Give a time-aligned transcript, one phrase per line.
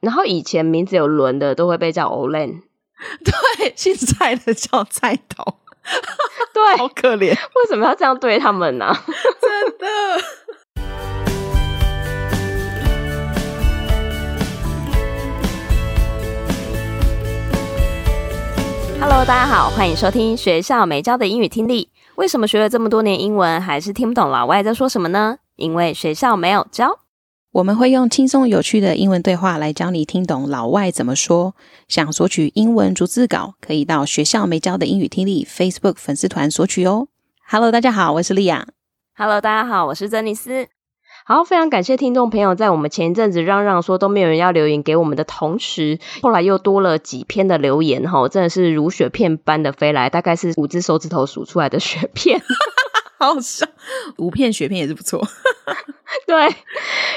[0.00, 2.62] 然后以前名字有轮的都会被叫 Olen。
[3.24, 5.44] 对，姓蔡的叫蔡头，
[6.52, 8.94] 对，好可怜，为什么要这样对他们呢？
[9.40, 9.86] 真的。
[18.98, 21.90] Hello，大家好，欢迎收听学校没教的英语听力。
[22.16, 25.38] 为什么学了这么多年英文，还是听不懂老外在说什么呢？
[25.56, 27.00] 因为学校没有教。
[27.56, 31.54] 我们会用轻松有趣的英文对话来教你听懂老外怎么说。
[31.88, 37.08] 想索取英文逐字稿，可以到学校没教的英语听力 Facebook 粉丝团索取哦。
[37.48, 38.66] Hello，大家好，我是莉亚。
[39.16, 40.68] Hello，大家好，我是珍妮斯。
[41.24, 52.42] 好，非常感谢听众朋友在我们前一阵子嚷嚷说都没有人要留言给我们的同时，后来又多了几篇的留言，哈，真的是如雪片般的飞来，大概是五只手指头数出来的雪片。
[53.26, 53.66] 好好笑，
[54.18, 55.26] 五片雪片也是不错。
[56.26, 56.48] 对，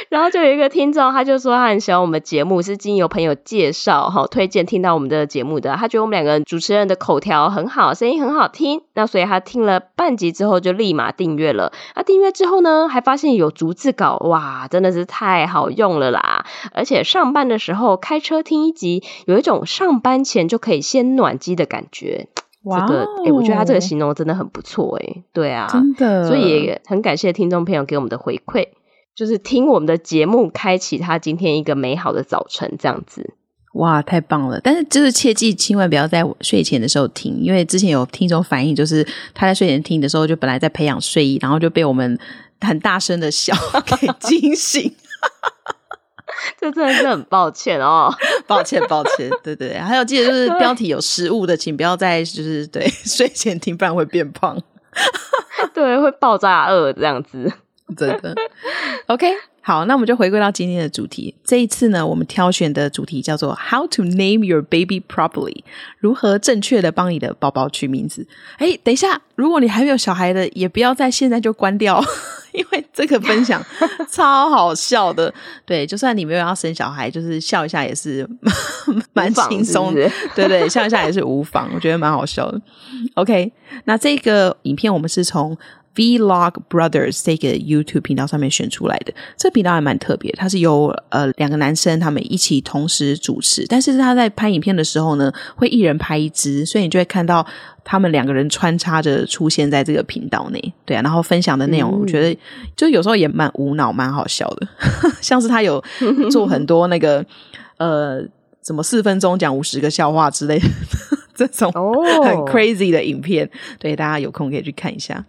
[0.10, 5.76] 然后就有一个听众，他就说他很喜欢我们节目，是经由朋友介绍哈推荐听到我们的节目的。
[5.76, 11.72] 他觉得我们两个主持人的口条很好，声音很好听，那所以他听了半集之后就立马订阅了。
[11.96, 16.46] 那订阅之后呢，还发现有逐字稿，哇，真的是太好用了啦！
[16.74, 22.28] 而且上班的时候开车听一集，有一种上班前就可以先暖机的感觉。
[22.64, 28.68] 哇、这个，哎、欸，我觉得他这个形容真的很不错，哎，对啊，真的，所以也很感谢听众朋友给我们的回馈，
[29.16, 33.34] 就是听我们的节目，开启他今天一个美好的早晨，这样子。
[33.74, 34.60] 哇，太棒了！
[34.62, 42.18] 但是就是切记，千万不要在睡前的时候听，因为之前有听众反映，就是他在睡前听的时候，就本来在培养睡意，然后就被我们
[42.60, 43.56] 很大声的笑
[44.02, 44.92] 给惊醒。
[46.60, 48.14] 这真的是很抱歉哦，
[48.46, 54.62] 抱歉抱歉，对对对，还有记得就是标题有失误的，请不要再就是对 睡前听，不然会变胖，
[55.74, 57.52] 对，会爆炸饿这样子，
[57.96, 58.36] 真的。
[59.08, 59.28] OK，
[59.62, 61.34] 好，那我们就回归到今天的主题。
[61.44, 65.64] 这一次呢，我们挑选的主题叫做 How to name your baby properly，
[65.98, 68.28] 如何正确的帮你的宝宝取名字。
[68.58, 72.04] 哎，等一下，如果你还没有小孩的，也不要在现在就关掉。
[72.52, 73.64] 因为这个分享
[74.10, 75.34] 超好笑的，
[75.66, 78.28] 对，就算你没有要生小孩，就是笑一下也是
[79.14, 82.62] 蛮轻松的，对对，笑一下也是无妨，我觉得蛮好笑的。
[83.16, 83.52] OK，
[83.86, 85.58] 那这个影片我们是从
[85.96, 97.46] Vlog Brothers 这个 YouTube 频道上面选出来的，这频道还蛮特别，它是由呃两个男生他们一起同时主持，但是他在拍影片的时候呢，会一人拍一支，所以你就会看到。
[97.82, 102.38] 他们两个人穿插着出现在这个频道内，对啊，然后分享的内容，我觉得
[102.76, 104.68] 就有时候也蛮无脑、蛮好笑的，
[105.22, 105.84] 像是他有
[106.30, 107.26] 做很多那个
[107.78, 108.22] 呃，
[108.62, 110.68] 什么四分钟讲五十个笑话之类的
[111.34, 115.26] 这种很 crazy 的影片，对，大家有空可以去看一下。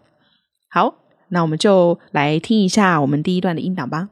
[0.70, 0.96] 好，
[1.30, 4.10] 那我们就来听一下我们第一段的音档吧。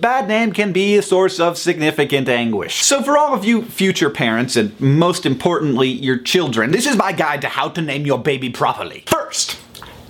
[0.00, 2.82] Bad name can be a source of significant anguish.
[2.82, 7.12] So for all of you future parents, and most importantly, your children, this is my
[7.12, 9.04] guide to how to name your baby properly.
[9.06, 9.56] First,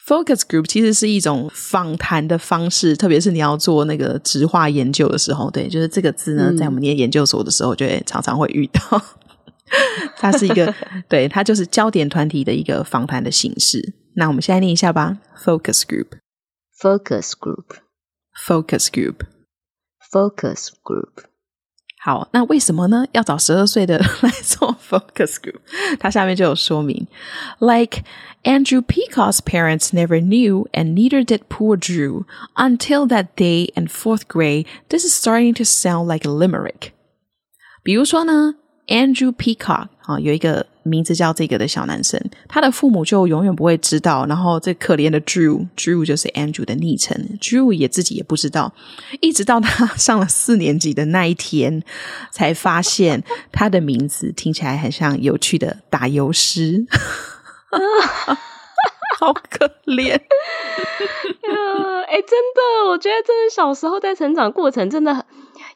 [0.05, 9.01] Focus group 其实是一种访谈的方式，特别是你要做那个直化研究的时候，对，就是这个字呢，在我们念研究所的时候，就会常常会遇到。
[10.17, 10.73] 它是一个，
[11.09, 13.95] 对，它就是焦点团体的一个访谈的形式。
[14.15, 16.07] 那我们现在念一下吧，focus group。
[16.77, 17.77] Focus group,
[18.35, 19.21] focus group,
[20.11, 21.23] focus group。
[22.04, 23.04] 好，那为什么呢？
[23.12, 25.60] 要找十二岁的来做 focus group？
[25.98, 27.06] 它下面就有说明，
[27.58, 28.02] like
[28.44, 34.26] Andrew Peacock's parents never knew, and neither did poor Drew until that day in fourth
[34.26, 34.66] grade.
[34.88, 36.92] This is starting to sound like a limerick。
[37.82, 38.54] 比如说呢，
[38.87, 40.66] Andrew Peacock 啊，有一个。
[40.87, 44.23] 名字叫这个的小男生，他的父母就永远不会知道。
[44.27, 48.71] 然后这可怜的 Drew，Drew 就是 Andrew 的昵称，Drew 也自己也不知道，
[49.19, 51.81] 一直到他上了四年级的那一天，
[52.31, 56.85] 才发现他的名字听起来很像有趣的打油诗，
[59.19, 60.13] 好可怜。
[62.07, 65.25] 哎、欸，真的，我觉得真的小时候在成长过程真的很。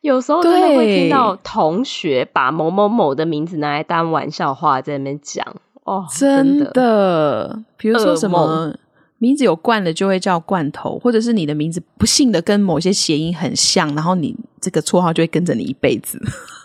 [0.02, 5.46] 有时候真的会听到同学把某某某的名字拿来当玩笑话在那边讲
[5.84, 8.74] 哦，真的，比如说什么
[9.18, 16.18] 名字有罐的就会叫罐头，或者是你的名字不幸的跟某些谐音很像，然后你这个绰号就会跟着你一辈子。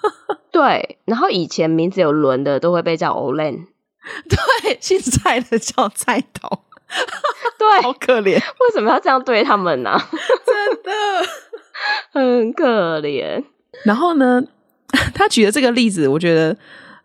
[0.52, 3.66] 对，然后以前名字有轮的都会被叫 Olen，
[4.28, 6.48] 对，姓蔡的叫菜头，
[7.58, 9.98] 对，好可怜，为什么要这样对他们呢？
[10.46, 10.90] 真的。
[12.12, 13.42] 很可怜。
[13.84, 14.42] 然后呢，
[15.14, 16.56] 他举的这个例子，我觉得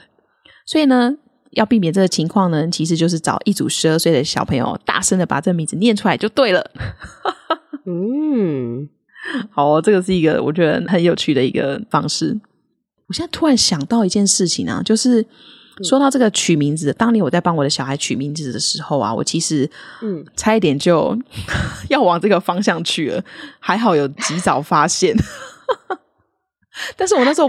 [0.66, 1.16] 所以呢，
[1.50, 6.70] 要避免这个情况呢，其实就是找一组十二岁的小朋友，大声的把这个名字念出来就对了。
[7.84, 8.88] 嗯，
[9.52, 12.40] 好，这个是一个我觉得很有趣的一个方式。
[13.08, 15.26] 我现在突然想到一件事情啊，就是。
[15.82, 19.68] 说到这个取名字，当年我在帮我的小孩取名字的时候啊，我其实
[20.02, 21.18] 嗯，差一点就
[21.90, 23.24] 要往这个方向去了，
[23.58, 25.16] 还好有及早发现。
[26.96, 27.48] 但是我那时候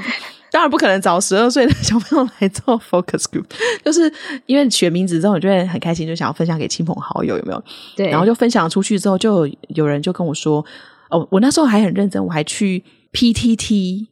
[0.51, 3.45] 当然不可能找十二岁的小朋友来做 focus group，
[3.83, 4.11] 就是
[4.45, 7.63] 因为取名字之后，我就会很开心，就想要分享给亲朋好友，有没有？
[7.95, 10.63] 对，然后就分享出去之后，就有人就跟我说
[11.09, 14.07] ：“哦，我那时候还很认真，我还去 PTT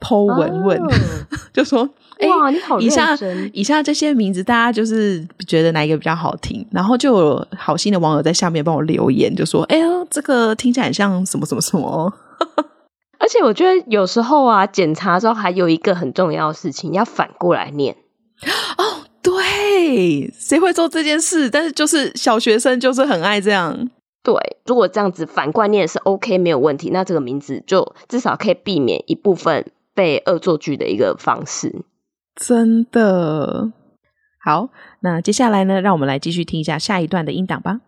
[0.00, 0.90] po 文问，哦、
[1.52, 1.88] 就说
[2.28, 3.16] ：‘哇，你好以下
[3.52, 6.66] 以下这些名字，大家就是觉得哪一个比较好听？
[6.70, 12.12] 然后就有好心的网友在下面帮我留言，就说：‘哎呦，这个听起来很像什么什么什么。’
[13.18, 17.96] 而且我觉得有时候啊，检查之后还有一个很重要的事情，要反过来念。
[18.76, 21.48] 哦，对，谁会做这件事？
[21.48, 23.88] 但是就是小学生就是很爱这样。
[24.24, 24.34] 对，
[24.66, 31.84] 如果这样子反过来念是 OK 没有问题，那这个名字就至少可以避免一部分被恶作剧的一个方式。
[32.34, 33.72] 真的。
[34.38, 34.70] 好，
[35.00, 37.80] 那接下来呢，让我们来继续听一下下一段的音档吧。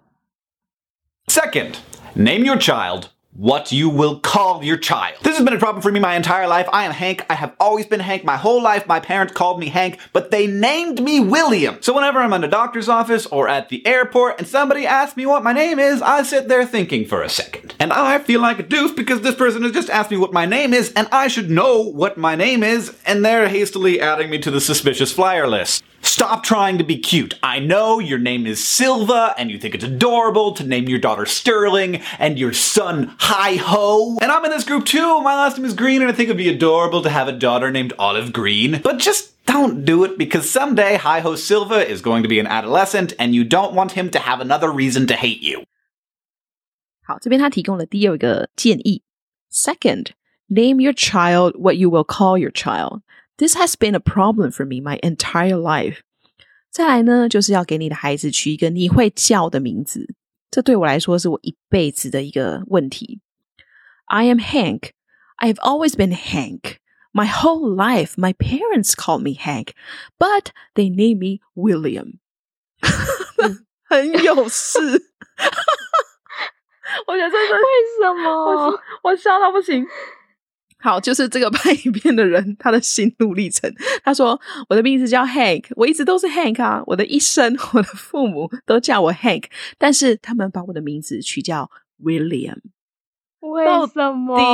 [1.27, 1.75] Second,
[2.15, 3.07] name your child.
[3.35, 5.17] What you will call your child.
[5.23, 6.69] This has been a problem for me my entire life.
[6.73, 7.27] I am Hank.
[7.29, 8.87] I have always been Hank my whole life.
[8.87, 11.79] My parents called me Hank, but they named me William.
[11.83, 15.27] So whenever I'm in a doctor's office or at the airport and somebody asks me
[15.27, 17.75] what my name is, I sit there thinking for a second.
[17.81, 20.47] And I feel like a doof because this person has just asked me what my
[20.47, 24.39] name is and I should know what my name is and they're hastily adding me
[24.39, 25.83] to the suspicious flyer list.
[26.14, 27.38] Stop trying to be cute.
[27.44, 31.26] I know your name is Silva and you think it's adorable to name your daughter
[31.26, 34.18] Sterling and your son Hi Ho.
[34.22, 35.22] And I'm in this group too.
[35.22, 37.70] My last name is Green and I think it'd be adorable to have a daughter
[37.70, 38.82] named Olive Green.
[38.82, 42.48] But just don't do it because someday Hi Ho Silva is going to be an
[42.48, 45.66] adolescent and you don't want him to have another reason to hate you.
[47.04, 49.02] 好，这边他提供了第二个建议。
[49.52, 50.12] Second,
[50.48, 53.02] name your child what you will call your child.
[53.38, 56.00] This has been a problem for me my entire life.
[56.70, 60.14] 再来呢，就是要给你的孩子取一个你会叫的名字。
[60.52, 63.22] 这对我来说是我一辈子的一个问题。
[64.06, 64.92] I am Hank.
[65.38, 66.78] I have always been Hank.
[67.12, 69.74] My whole life, my parents called me Hank,
[70.20, 72.20] but they named me William.
[73.84, 74.80] 很 有事。
[77.08, 77.60] 我觉得这是为
[78.00, 78.30] 什么？
[78.30, 79.88] 我，我笑到不行。
[80.84, 83.70] 好，就是这个拍影片的人，他的心路历程。
[84.02, 89.44] 他说：“我的名字叫 Hank，我一直都是 Hank 啊，我的一生，我的父母都叫我 Hank，
[89.78, 91.70] 但是他们把我的名字取叫
[92.02, 92.60] William。
[93.42, 94.40] 为什么？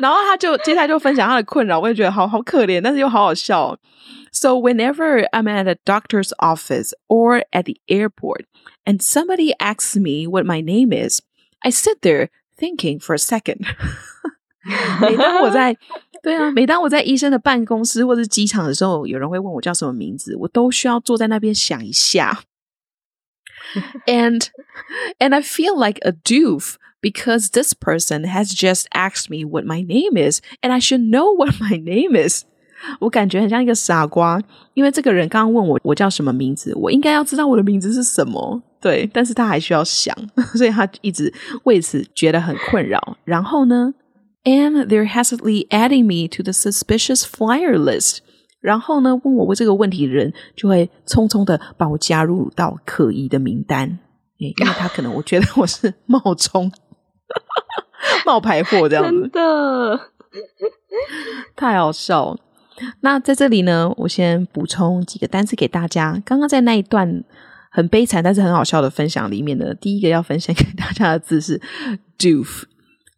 [0.00, 3.78] 然后他就接下来就分享他的困扰，我也觉得好好可怜，但是又好好笑。
[4.32, 8.46] So whenever I'm at a doctor's office or at the airport,
[8.84, 11.20] and somebody asks me what my name is。”
[11.62, 12.28] I sit there
[12.58, 13.66] thinking for a second。
[15.00, 15.76] 每当我在
[16.22, 22.42] 对啊，每当我在医生的办公室或者机场的时候，有人会问我叫什么名字，我都需要坐在那边想一下。
[24.06, 24.48] And
[25.18, 29.82] and I feel like a doof because this person has just asked me what my
[29.82, 32.44] name is, and I should know what my name is.
[33.00, 34.40] 我感觉很像一个傻瓜，
[34.74, 38.62] 因为这个人刚刚问我我叫什么名字，我应该要知道我的名字是什么。
[38.83, 40.13] 对，但是他还需要想，
[40.57, 43.17] 所以他一直为此觉得很困扰。
[43.23, 43.93] 然后呢
[44.43, 48.17] ，and they're hastily adding me to the suspicious flyer list。
[48.59, 53.99] 然后呢，问我问这个问题的人就会匆匆的把我加入到可疑的名单，
[54.35, 56.69] 因为他可能我觉得我是冒充、
[58.27, 60.11] 冒牌货这样子，真的
[61.55, 62.37] 太好笑了。
[62.99, 66.21] 那在这里呢，我先补充几个单词给大家。
[66.25, 67.23] 刚刚在那一段。
[67.73, 71.59] 很悲惨，但是很好笑的分享里面呢，第一个要分享给大家的字是
[72.19, 72.65] doof。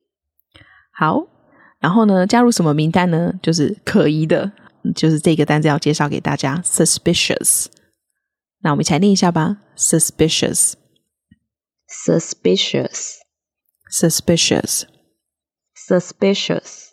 [0.91, 1.27] 好，
[1.79, 3.33] 然后呢，加入什么名单呢？
[3.41, 4.51] 就是可疑的，
[4.95, 7.67] 就是这个单词要介绍给大家：suspicious。
[8.61, 10.73] 那我们一起来念一下吧：suspicious。
[12.03, 13.15] Suspicious,
[13.89, 14.83] suspicious,
[15.87, 16.89] suspicious。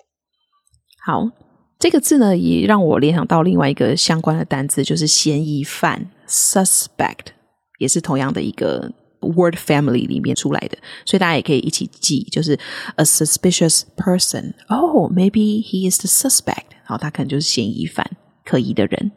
[1.04, 1.30] 好，
[1.78, 7.32] 这个字呢，也让我联想到另外一个相关的单字，就是嫌疑犯 （suspect），
[7.78, 8.90] 也是同样的一个
[9.20, 12.58] word family 里面出来的，所以大家也可以一起记，就是
[12.96, 14.54] a suspicious person。
[14.68, 16.66] 哦，maybe he is the suspect。
[16.86, 18.08] 好，他可能就是嫌疑犯，
[18.44, 19.12] 可疑的人。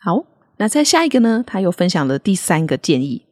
[0.00, 0.24] 好，
[0.56, 1.44] 那在下一个呢？
[1.46, 3.26] 他又分享了第三个建议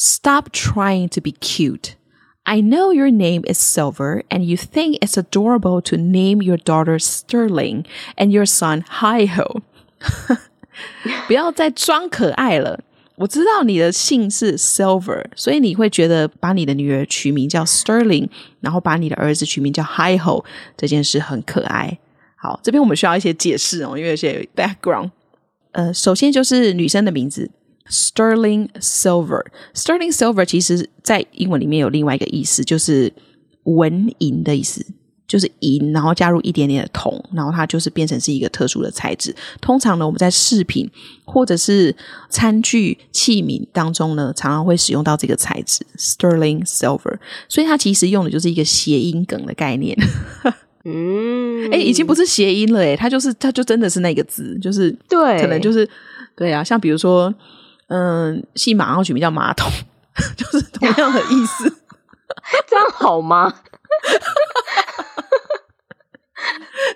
[0.00, 5.80] ：Stop trying to be cute。I know your name is Silver, and you think it's adorable
[5.82, 7.84] to name your daughter Sterling
[8.16, 9.62] and your son Hi-Ho。
[11.26, 12.80] 不要再装可爱了。
[13.16, 18.28] 我知道你的姓是 Silver，所以你会觉得把你的女儿取名叫 Sterling，
[18.60, 20.44] 然后把你的儿子取名叫 Hi-Ho
[20.76, 21.98] 这件事很可爱。
[22.36, 25.10] 好，这边我们需要一些解释哦，因为有些 background。
[25.72, 27.50] 呃，首先就是女生的名字。
[27.91, 33.11] Sterling Silver，Sterling Silver 其实在英文里面有另外一个意思，就是
[33.63, 34.85] 纹银的意思，
[35.27, 39.35] 就是银，然后加入一点点的铜，然后它就是变成是一个特殊的材质。
[39.59, 40.89] 通常呢，我们在饰品
[41.25, 41.93] 或者是
[42.29, 47.19] 餐具器皿当中呢，常常会使用到这个材质 Sterling Silver，
[47.49, 49.97] 所以它其实用的就是一个谐音梗的概念。
[50.85, 55.85] 嗯， 哎，已经不是谐音了，哎，它就是它就真的是那个字，就是对，可能就是
[56.37, 57.33] 对啊，像比如说。
[57.93, 59.69] 嗯，姓马，然后取名叫马桶，
[60.37, 61.69] 就是同样的意思，
[62.65, 63.53] 这样好吗？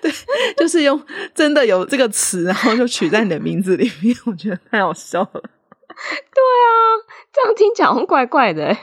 [0.00, 0.10] 对，
[0.56, 0.98] 就是用
[1.34, 5.28] 真的有这个词，然后就取在你的名字里面，我觉得太好笑了。
[5.32, 5.44] 对啊，
[7.30, 8.74] 这样听起怪怪的。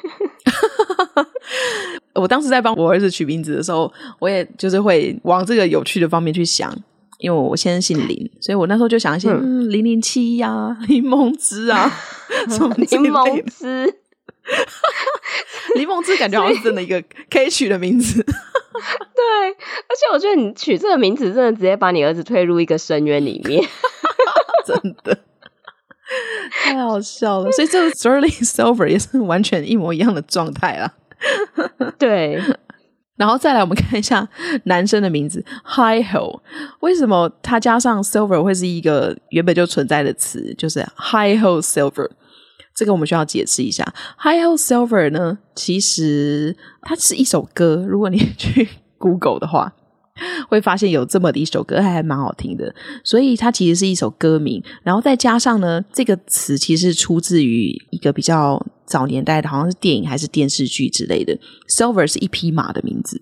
[2.13, 6.72] 我当时在帮我儿子取名字的时候，我也就是会往这个有趣的方面去想。
[7.23, 11.89] 因为我现在姓林，所以我那时候就想一些嗯，零零七呀，柠檬汁啊，
[12.51, 13.85] 什么柠檬汁，
[15.75, 17.01] 柠檬汁感觉好像是真的一个
[17.31, 18.21] 可以取的名字。
[18.21, 23.63] 对，而且我觉得你取这个名字，真的直接把你儿子推入一个深渊里面，
[24.67, 25.17] 真的
[26.65, 27.49] 太好笑了。
[27.53, 30.93] 所以这个 Sterling Silver 也是完全一模一样的状态啊。
[31.97, 32.41] 对。
[33.15, 34.27] 然后再来，我们 看一下
[34.65, 36.41] 男生的名字，hi hell
[36.79, 40.53] 为什么他加上 Silver 会是一个原本就存在的词？
[40.58, 42.10] 就是 hi hell Silver，
[42.74, 43.86] 这个我们需要解释一下。
[44.17, 49.73] ，hi hell Silver 呢，其实它是一首歌，如果你 去 Google 的话。
[50.53, 54.63] 会发现有这么的一首歌，还还蛮好听的，所以它其实是一首歌名。
[54.83, 61.37] 然后再加上呢，这个词其实出自于一个比较早年代的，好像是电影还是电视剧之类的。
[61.67, 63.21] Silver 是一匹马的名字。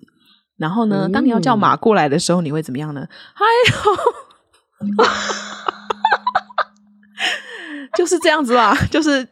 [0.58, 3.08] 然后呢，当你要叫马过来的时候，你会怎么样呢？
[3.34, 4.96] 嗨哟，
[7.96, 9.26] 就是这样子啦，就是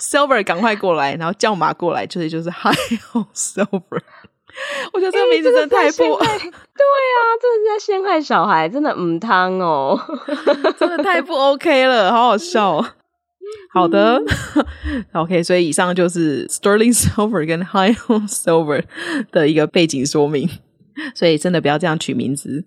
[0.00, 2.70] Silver 赶快过来，然后叫马过来，就是就是嗨
[3.14, 4.02] 哟 Silver。
[4.92, 5.98] 我觉得这个名字真的太不……
[6.02, 9.98] 对啊，这是在陷害小孩，真的唔汤哦，
[10.78, 12.86] 真的太不 OK 了，好好笑哦。
[13.72, 14.22] 好的，
[15.12, 18.84] OK，所以以上就是 Sterling Silver 跟 Hi-Ho Silver
[19.30, 20.48] 的一个背景说明，
[21.14, 22.64] 所以真的不要这样取名字。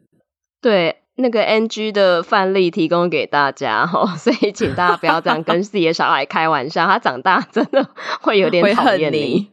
[0.61, 7.87] 对，那个 NG 的范例提供给大家哦，所以请大家不要这样跟自己的小孩开玩笑，他长大真的
[8.21, 9.49] 会有点讨厌你。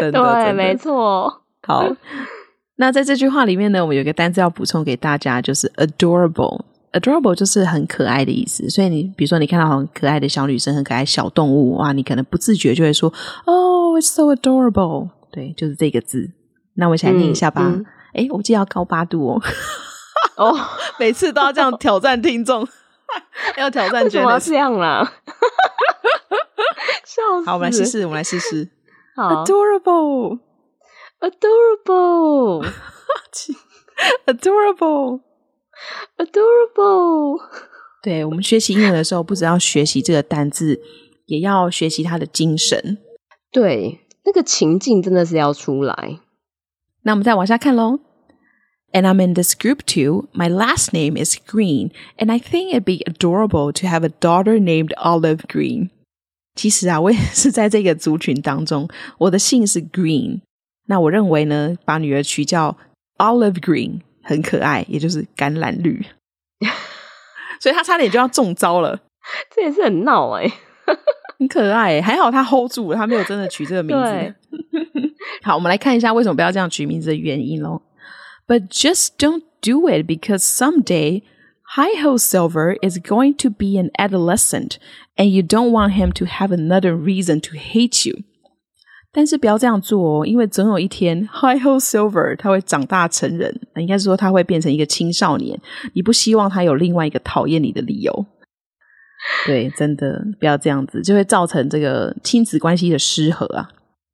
[0.00, 1.43] 真的对，没错。
[1.66, 1.84] 好，
[2.76, 6.64] 那在这句话里面呢，我们有一个单字要补充给大家，就是 adorable。
[6.92, 8.70] adorable 就是很可爱的意思。
[8.70, 13.12] 所以你比如说，你看到很可爱的小女生、很可爱小动物，哇，你可能不自觉就会说
[13.46, 15.10] ，Oh, it's so adorable。
[15.32, 16.30] 对，就是这个字。
[16.74, 17.62] 那我来念一下吧。
[18.12, 19.42] 哎、嗯嗯，我记得要高八度哦。
[20.36, 20.56] 哦，
[21.00, 22.66] 每次都要这样挑战听众，
[23.58, 25.12] 要挑战，怎么要这样啦？
[27.04, 27.46] 笑死！
[27.46, 28.68] 好，我们来试试，我们来试试。
[29.16, 30.38] 好，adorable。
[31.23, 32.71] Adorable,
[34.25, 35.21] adorable,
[36.17, 37.41] adorable。
[38.01, 40.79] 对，我们学习英文的时候，不只要学习这个单字，
[41.25, 42.97] 也要学习它的精神。
[43.51, 46.19] 对，那个情境真的是要出来。
[47.03, 47.99] 那我们再往下看喽。
[48.91, 50.29] And I'm in this group too.
[50.33, 54.57] My last name is Green, and I think it'd be adorable to have a daughter
[54.57, 55.89] named Olive Green.
[56.55, 58.87] 其实啊，我也是在这个族群当中，
[59.19, 60.41] 我的姓是 Green。
[60.87, 62.77] 那我认为呢，把女儿取叫
[63.17, 66.05] Olive Green 很可爱，也就是橄榄绿，
[67.59, 68.99] 所以他差点就要中招了。
[69.55, 70.53] 这也是很闹哎、欸，
[71.37, 74.35] 很可爱，还好他 hold 住了，他没有真的取这个名字。
[75.43, 77.81] 好，我们来看一下为什么不要这样取名字的原因喽。
[78.47, 81.21] But just don't do it because someday
[81.75, 84.79] Hi-Ho Silver is going to be an adolescent,
[85.15, 88.23] and you don't want him to have another reason to hate you.
[89.16, 95.56] 但是不要这样做哦，因为总有一天，Hi-Ho Silver 他会长大成人，应该是说他会变成一个青少年。
[95.92, 98.26] 你不希望他有另外一个讨厌你的理由。
[99.46, 103.70] 对，真的不要这样子，就会造成这个亲子关系的失和啊。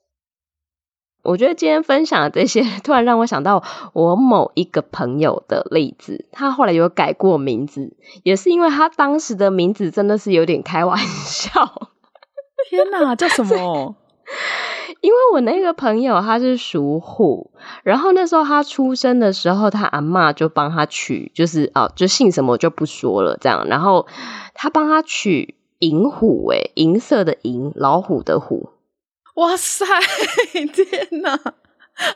[1.25, 6.27] 我觉得今天分享的这些，突然让我想到我某一个朋友的例子。
[6.33, 11.89] 他后来有改过名字，也是因为他当时的名字真的是有点开玩笑。
[12.69, 13.97] 天哪，叫什么？
[15.01, 17.51] 因为我那个朋友他是属虎，
[17.83, 23.67] 然后那时候他出生的时候，他阿嬷就帮他取，就是哦，就姓什么就不说了，这样。
[23.69, 24.07] 然后
[24.55, 28.71] 他帮他取银虎，诶，银色的银，老虎的虎。
[29.35, 29.85] 哇塞！
[30.53, 31.39] 天哪，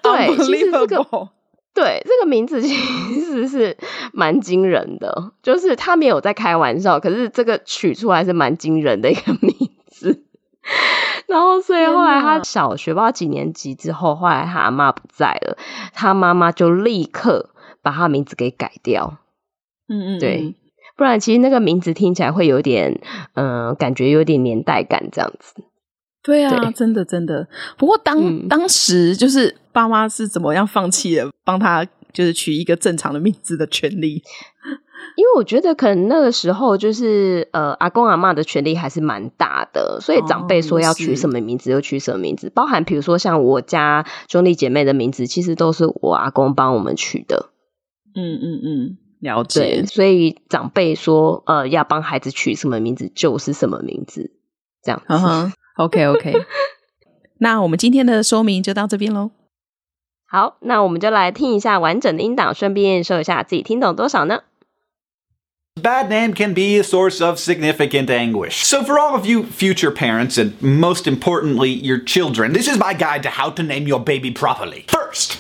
[0.02, 1.28] 对，其实这个
[1.74, 2.74] 对这个名字其
[3.20, 3.76] 实是
[4.12, 9.54] 蛮惊人的，就是他没有在开玩笑，可是这个取出来是蛮惊人的一个名
[9.86, 10.24] 字。
[11.26, 15.56] 然后，所以后来他小学不知道几年级之后，后来他阿妈不在了，
[15.94, 17.50] 他妈妈就立刻
[17.82, 19.18] 把他名字给改掉。
[19.88, 20.54] 嗯嗯，对，
[20.96, 23.00] 不然其实那个名字听起来会有点，
[23.34, 25.64] 嗯、呃，感觉有点年代感这样子。
[26.22, 27.46] 对啊，对真的真的。
[27.76, 34.22] 不过当、嗯、当时就是爸妈是怎么样放弃了帮他就是取一个正常的名字的权利？
[35.16, 47.50] 因为我觉得可能那个时候就是呃阿公阿妈的权利还是蛮大的，所以长辈说要取什么名字就取什么名字，哦、包含比如说像我家兄弟姐妹的名字，其实都是我阿公帮我们取的。
[48.14, 49.84] 嗯嗯嗯，了解。
[49.86, 54.32] 所以长辈说呃要帮孩子取什么名字就是什么名字，
[54.82, 55.14] 这样子。
[55.14, 55.52] Uh huh.
[55.77, 56.33] OK OK，
[57.39, 59.31] 那我们今天的说明就到这边喽。
[60.25, 64.41] 好，那我们就来听一下完整的音档，顺便说一下自己听懂多少呢？
[65.81, 68.63] Bad name can be a source of significant anguish.
[68.63, 72.93] So, for all of you future parents, and most importantly, your children, this is my
[72.93, 74.85] guide to how to name your baby properly.
[74.87, 75.39] First,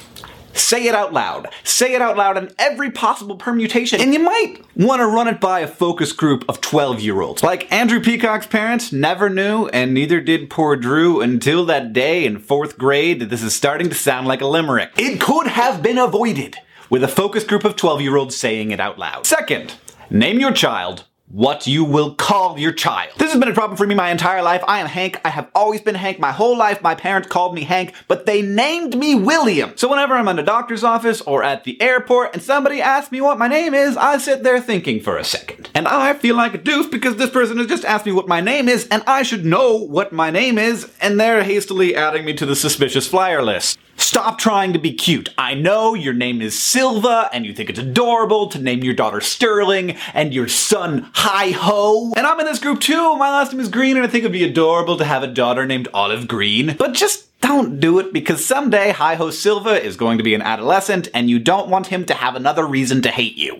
[0.58, 1.48] Say it out loud.
[1.64, 4.00] Say it out loud in every possible permutation.
[4.00, 7.42] And you might want to run it by a focus group of 12 year olds.
[7.42, 12.38] Like Andrew Peacock's parents never knew, and neither did poor Drew until that day in
[12.38, 14.90] fourth grade that this is starting to sound like a limerick.
[14.96, 16.56] It could have been avoided
[16.90, 19.26] with a focus group of 12 year olds saying it out loud.
[19.26, 19.74] Second,
[20.10, 23.12] name your child what you will call your child.
[23.18, 24.62] This has been a problem for me my entire life.
[24.66, 25.20] I am Hank.
[25.24, 26.82] I have always been Hank my whole life.
[26.82, 29.76] My parents called me Hank, but they named me William.
[29.76, 33.20] So whenever I'm in a doctor's office or at the airport and somebody asks me
[33.20, 35.68] what my name is, I sit there thinking for a second.
[35.74, 38.40] And I feel like a doof because this person has just asked me what my
[38.40, 42.32] name is and I should know what my name is and they're hastily adding me
[42.34, 43.78] to the suspicious flyer list.
[43.98, 45.28] Stop trying to be cute.
[45.36, 49.20] I know your name is Silva and you think it's adorable to name your daughter
[49.20, 52.12] Sterling and your son Hi Ho.
[52.16, 53.16] And I'm in this group too.
[53.16, 55.66] My last name is Green and I think it'd be adorable to have a daughter
[55.66, 56.76] named Olive Green.
[56.78, 60.42] But just don't do it because someday Hi Ho Silva is going to be an
[60.42, 63.58] adolescent and you don't want him to have another reason to hate you.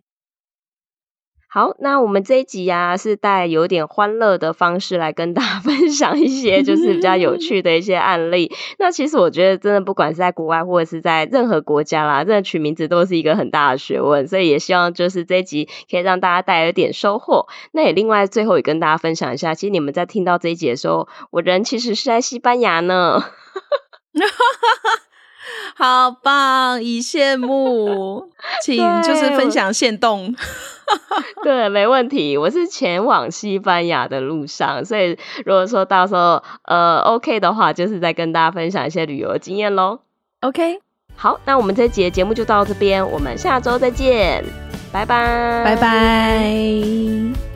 [1.51, 8.53] 好，那我们这一集呀、是带有点欢乐的方式来跟大家 分享一些就是比较有趣的一些案例。
[8.79, 14.29] 那其实我觉得，真的不管是在国外或者是在任何国家啦，真的取名字都是一个很大的学问。
[14.29, 17.47] 所以也希望就是这一集可以让大家带来一点收获。
[17.73, 23.25] 那也另外最后也跟大家分享一下，其实你们在听到这一集的时候，我人其实是在西班牙呢。
[25.77, 28.31] 好棒，以羡慕，
[28.65, 30.35] 请就是分享限动。
[31.45, 32.37] 对，没问题。
[32.39, 40.01] 我是前往西班牙的路上，所以如果说到时候呃 OK 的话，就是再跟大家分享一些旅游的经验喽。
[40.41, 40.81] OK，
[41.15, 44.43] 好，那我们这集的节目就到这边，我们下周再见，
[44.91, 47.48] 拜拜，拜拜。